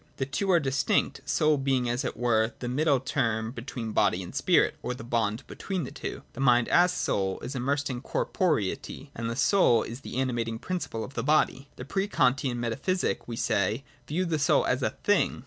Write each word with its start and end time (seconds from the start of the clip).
The 0.17 0.25
two 0.25 0.49
are 0.49 0.59
distinct, 0.59 1.21
soul 1.29 1.59
being 1.59 1.87
as 1.87 2.03
it 2.03 2.17
were 2.17 2.53
the 2.57 2.67
middle 2.67 2.99
term 2.99 3.51
between 3.51 3.91
body 3.91 4.23
and 4.23 4.33
spirit, 4.33 4.75
or 4.81 4.95
the 4.95 5.03
bond 5.03 5.45
between 5.45 5.83
the 5.83 5.91
two. 5.91 6.23
The 6.33 6.39
mind, 6.39 6.67
as 6.69 6.91
soul, 6.91 7.39
is 7.41 7.53
immersed 7.53 7.87
in 7.87 8.01
corporeity, 8.01 9.11
and 9.13 9.29
the 9.29 9.35
soul 9.35 9.83
is 9.83 10.01
the 10.01 10.17
animating 10.19 10.57
principle 10.57 11.03
of 11.03 11.13
the 11.13 11.21
body. 11.23 11.69
The 11.75 11.85
pre 11.85 12.07
Kantian 12.07 12.59
metaphysic, 12.59 13.27
we 13.27 13.35
say, 13.35 13.83
viewed 14.07 14.31
the 14.31 14.39
soul 14.39 14.65
as 14.65 14.81
a 14.81 14.89
thing. 15.03 15.39